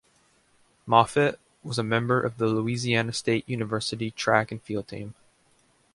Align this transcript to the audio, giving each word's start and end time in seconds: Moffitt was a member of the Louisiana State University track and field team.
Moffitt 0.87 1.39
was 1.61 1.77
a 1.77 1.83
member 1.83 2.19
of 2.19 2.37
the 2.39 2.47
Louisiana 2.47 3.13
State 3.13 3.47
University 3.47 4.09
track 4.09 4.51
and 4.51 4.59
field 4.59 4.87
team. 4.87 5.13